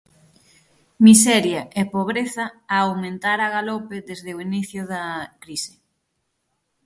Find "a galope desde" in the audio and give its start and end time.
3.41-4.31